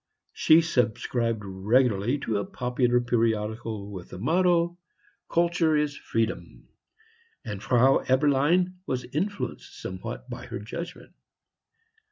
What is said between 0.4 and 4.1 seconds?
subscribed regularly to a popular periodical with